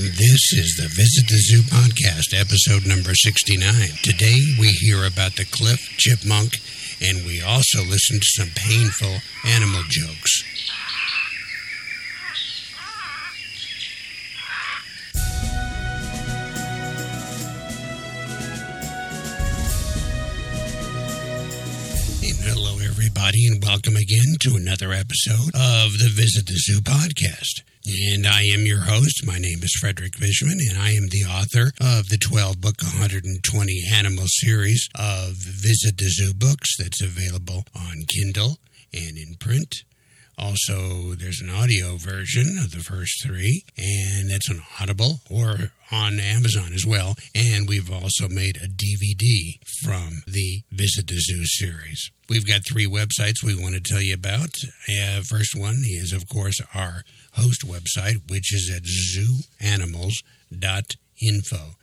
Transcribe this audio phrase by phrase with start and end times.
[0.00, 3.60] This is the Visit the Zoo podcast, episode number 69.
[4.02, 6.56] Today we hear about the cliff chipmunk
[7.02, 10.42] and we also listen to some painful animal jokes.
[22.22, 27.68] And hello, everybody, and welcome again to another episode of the Visit the Zoo podcast.
[27.86, 29.22] And I am your host.
[29.24, 33.82] My name is Frederick Fichman, and I am the author of the 12 book, 120
[33.90, 38.58] animal series of Visit the Zoo books that's available on Kindle
[38.92, 39.76] and in print.
[40.36, 46.20] Also, there's an audio version of the first three, and that's on Audible or on
[46.20, 47.14] Amazon as well.
[47.34, 52.10] And we've also made a DVD from the Visit the Zoo series.
[52.28, 54.54] We've got three websites we want to tell you about.
[54.88, 61.74] Uh, first one is, of course, our host website, which is at zooanimals.info.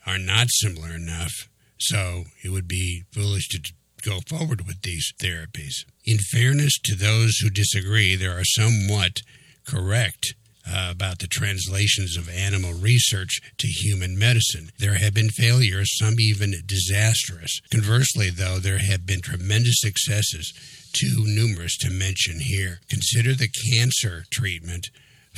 [0.06, 1.48] are not similar enough,
[1.78, 5.84] so it would be foolish to go forward with these therapies.
[6.04, 9.20] In fairness to those who disagree, there are somewhat
[9.66, 10.34] correct
[10.68, 14.70] uh, about the translations of animal research to human medicine.
[14.78, 17.60] There have been failures, some even disastrous.
[17.70, 20.52] Conversely, though, there have been tremendous successes,
[20.92, 22.80] too numerous to mention here.
[22.88, 24.88] Consider the cancer treatment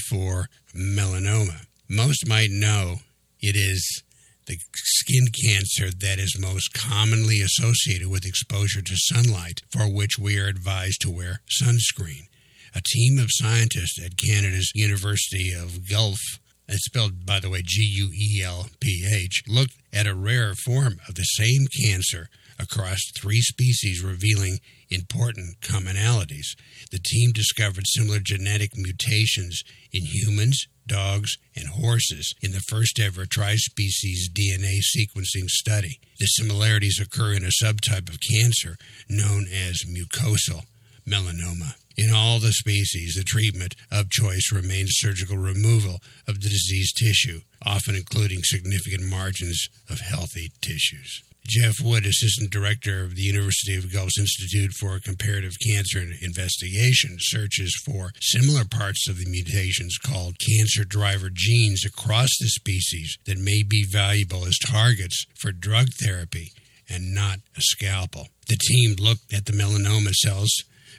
[0.09, 1.67] for melanoma.
[1.89, 2.97] Most might know
[3.41, 4.03] it is
[4.47, 10.39] the skin cancer that is most commonly associated with exposure to sunlight, for which we
[10.39, 12.29] are advised to wear sunscreen.
[12.75, 17.81] A team of scientists at Canada's University of Guelph it's spelled, by the way, G
[17.81, 22.99] U E L P H, looked at a rare form of the same cancer across
[23.17, 24.59] three species, revealing
[24.91, 26.57] important commonalities.
[26.91, 29.63] The team discovered similar genetic mutations
[29.93, 36.01] in humans, dogs, and horses in the first ever tri-species DNA sequencing study.
[36.19, 38.77] The similarities occur in a subtype of cancer
[39.09, 40.63] known as mucosal
[41.07, 41.75] melanoma.
[41.97, 47.41] In all the species, the treatment of choice remains surgical removal of the diseased tissue,
[47.67, 51.25] often including significant margins of healthy tissues.
[51.49, 57.75] Jeff Wood, Assistant Director of the University of Guelph's Institute for Comparative Cancer Investigation, searches
[57.87, 63.63] for similar parts of the mutations called cancer driver genes across the species that may
[63.63, 66.53] be valuable as targets for drug therapy
[66.87, 68.29] and not a scalpel.
[68.49, 70.53] The team looked at the melanoma cells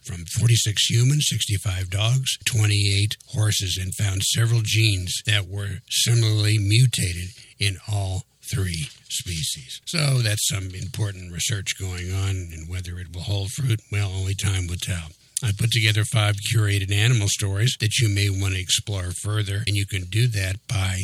[0.04, 7.30] from 46 humans, 65 dogs, 28 horses, and found several genes that were similarly mutated
[7.60, 8.24] in all
[8.54, 9.82] three species.
[9.86, 14.36] So that's some important research going on, and whether it will hold fruit, well, only
[14.36, 15.10] time will tell.
[15.42, 19.76] I put together five curated animal stories that you may want to explore further, and
[19.76, 21.04] you can do that by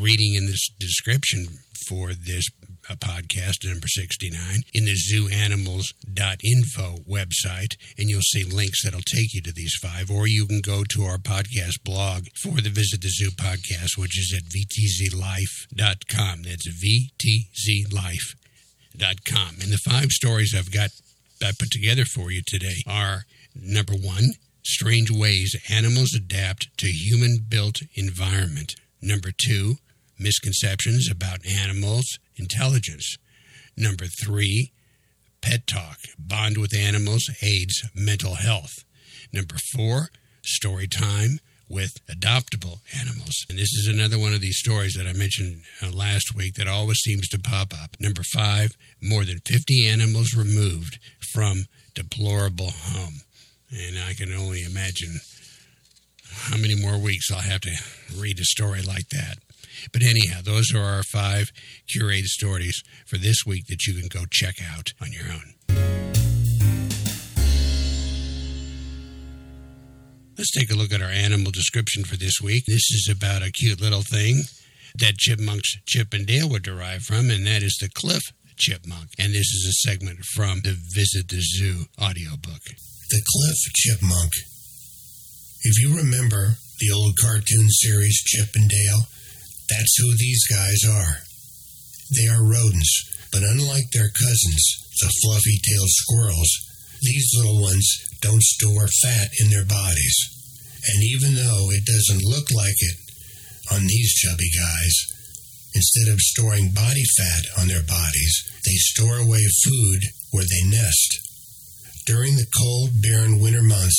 [0.00, 1.46] reading in this description
[1.88, 2.44] for this
[2.88, 9.42] uh, podcast number 69 in the zooanimals.info website and you'll see links that'll take you
[9.42, 13.08] to these five or you can go to our podcast blog for the visit the
[13.08, 20.90] zoo podcast which is at vtzlife.com that's vtzlife.com and the five stories i've got
[21.42, 23.24] i put together for you today are
[23.54, 24.34] number one
[24.66, 28.74] strange ways animals adapt to human built environment.
[29.00, 29.76] Number two
[30.18, 33.16] misconceptions about animals' intelligence.
[33.76, 34.72] Number three,
[35.40, 35.98] pet talk.
[36.18, 38.72] Bond with animals aids mental health.
[39.32, 40.08] Number four,
[40.44, 43.44] story time with adoptable animals.
[43.50, 46.68] And this is another one of these stories that I mentioned uh, last week that
[46.68, 47.96] always seems to pop up.
[47.98, 50.98] Number five, more than 50 animals removed
[51.32, 53.22] from deplorable home.
[53.70, 55.20] And I can only imagine
[56.30, 57.72] how many more weeks I'll have to
[58.16, 59.38] read a story like that.
[59.92, 61.50] But anyhow, those are our five
[61.88, 65.54] curated stories for this week that you can go check out on your own.
[70.38, 72.64] Let's take a look at our animal description for this week.
[72.66, 74.42] This is about a cute little thing
[74.98, 78.22] that chipmunks Chip and Dale would derive from, and that is the cliff
[78.56, 79.10] chipmunk.
[79.18, 82.62] And this is a segment from the Visit the Zoo audiobook.
[83.08, 84.32] The cliff chipmunk.
[85.62, 89.08] If you remember the old cartoon series Chip and Dale,
[89.68, 91.26] that's who these guys are.
[92.14, 94.64] They are rodents, but unlike their cousins,
[95.00, 96.50] the fluffy tailed squirrels,
[97.02, 97.86] these little ones
[98.20, 100.16] don't store fat in their bodies.
[100.86, 102.96] And even though it doesn't look like it
[103.72, 104.94] on these chubby guys,
[105.74, 108.34] instead of storing body fat on their bodies,
[108.64, 111.20] they store away food where they nest.
[112.06, 113.98] During the cold, barren winter months,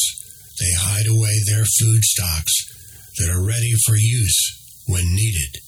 [0.60, 2.54] they hide away their food stocks
[3.20, 4.57] that are ready for use
[4.88, 5.62] when needed.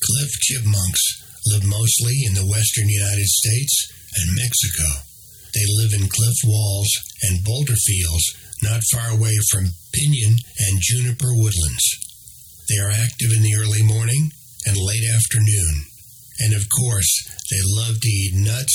[0.00, 1.02] Cliff chipmunks
[1.46, 5.08] live mostly in the western United States and Mexico.
[5.54, 6.90] They live in cliff walls
[7.22, 11.86] and boulder fields not far away from pinyon and juniper woodlands.
[12.68, 14.30] They are active in the early morning
[14.66, 15.84] and late afternoon.
[16.38, 17.10] And of course,
[17.50, 18.74] they love to eat nuts,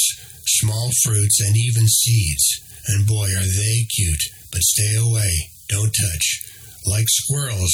[0.60, 2.62] small fruits, and even seeds.
[2.88, 5.32] And boy, are they cute, but stay away,
[5.70, 6.44] don't touch.
[6.86, 7.74] Like squirrels,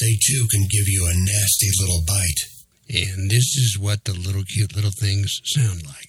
[0.00, 2.42] they too can give you a nasty little bite.
[2.88, 6.04] And this is what the little cute little things sound like.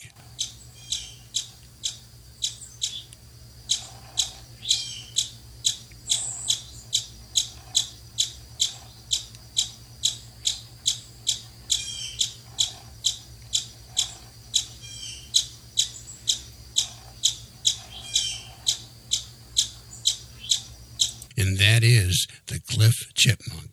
[21.37, 23.64] and that is the cliff chipmunk.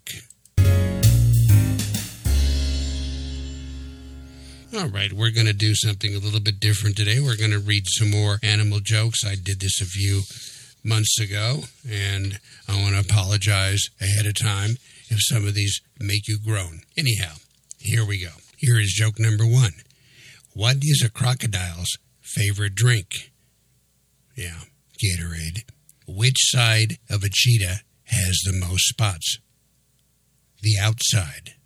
[4.75, 7.21] All right, we're going to do something a little bit different today.
[7.21, 9.19] We're going to read some more animal jokes.
[9.23, 10.23] I did this a few
[10.83, 14.77] months ago, and I want to apologize ahead of time
[15.11, 16.81] if some of these make you groan.
[16.97, 17.35] Anyhow,
[17.77, 18.31] here we go.
[18.57, 19.73] Here is joke number one
[20.55, 23.31] What is a crocodile's favorite drink?
[24.35, 24.61] Yeah,
[25.05, 25.65] Gatorade.
[26.09, 29.37] Which side of a cheetah has the most spots?
[30.63, 31.57] The outside.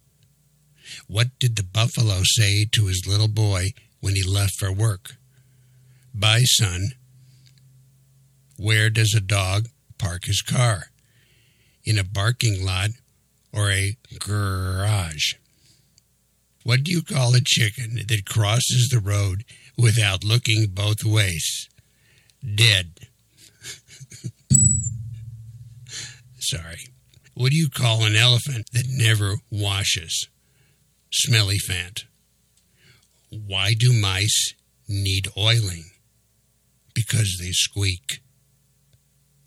[1.09, 3.69] What did the buffalo say to his little boy
[4.01, 5.17] when he left for work?
[6.13, 6.93] Bye, son.
[8.57, 9.69] Where does a dog
[9.99, 10.87] park his car?
[11.85, 12.91] In a barking lot
[13.53, 15.35] or a garage?
[16.65, 19.45] What do you call a chicken that crosses the road
[19.79, 21.69] without looking both ways?
[22.43, 22.99] Dead.
[26.41, 26.89] Sorry.
[27.35, 30.29] What do you call an elephant that never washes?
[31.21, 32.05] Smelly Fant.
[33.31, 34.53] Why do mice
[34.87, 35.87] need oiling?
[36.95, 38.21] Because they squeak.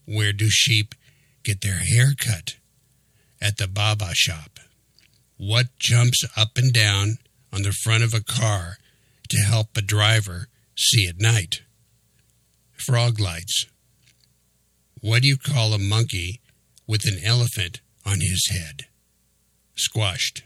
[0.05, 0.95] Where do sheep
[1.43, 2.55] get their hair cut?
[3.39, 4.59] At the Baba shop.
[5.37, 7.19] What jumps up and down
[7.53, 8.77] on the front of a car
[9.29, 11.61] to help a driver see at night?
[12.73, 13.67] Frog lights.
[15.01, 16.41] What do you call a monkey
[16.87, 18.87] with an elephant on his head?
[19.75, 20.43] Squashed.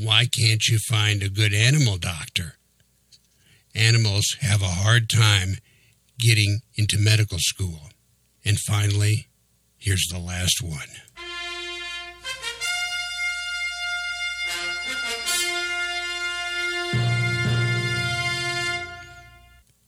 [0.00, 2.54] Why can't you find a good animal doctor?
[3.74, 5.56] Animals have a hard time
[6.20, 7.90] getting into medical school.
[8.44, 9.26] And finally,
[9.76, 10.86] here's the last one.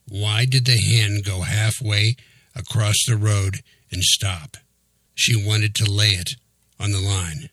[0.09, 2.17] Why did the hen go halfway
[2.57, 3.59] across the road
[3.93, 4.57] and stop?
[5.15, 6.31] She wanted to lay it
[6.81, 7.51] on the line.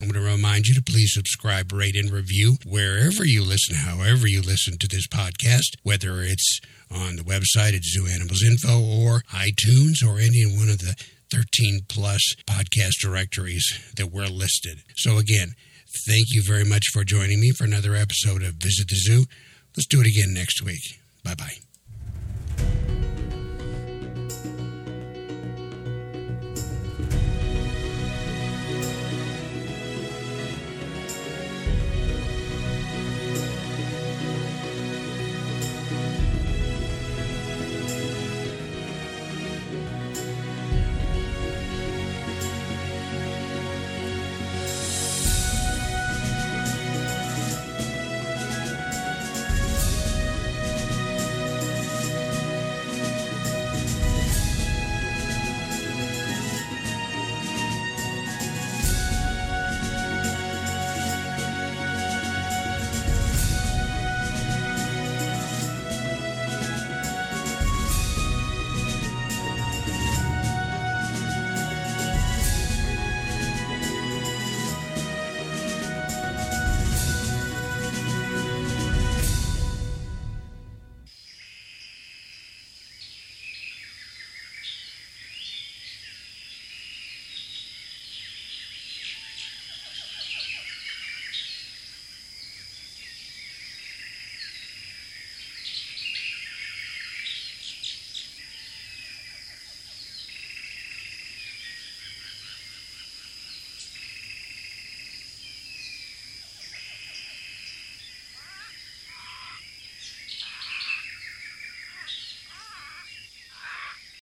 [0.00, 4.26] I'm going to remind you to please subscribe, rate, and review wherever you listen, however
[4.26, 9.22] you listen to this podcast, whether it's on the website at Zoo Animals Info or
[9.32, 10.94] iTunes or any one of the
[11.32, 13.64] 13 plus podcast directories
[13.96, 14.82] that we're listed.
[14.96, 15.54] So, again,
[16.06, 19.24] thank you very much for joining me for another episode of Visit the Zoo.
[19.76, 21.00] Let's do it again next week.
[21.24, 21.58] Bye bye.